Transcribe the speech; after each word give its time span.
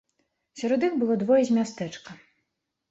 Сярод 0.61 0.85
іх 0.89 0.95
было 1.03 1.19
двое 1.25 1.39
з 1.51 1.59
мястэчка. 1.59 2.21